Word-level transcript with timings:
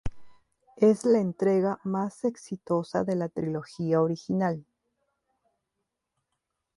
Es 0.77 1.05
la 1.05 1.19
entrega 1.19 1.79
más 1.83 2.23
exitosa 2.25 3.03
de 3.03 3.15
la 3.15 3.29
trilogía 3.29 4.01
original. 4.01 4.65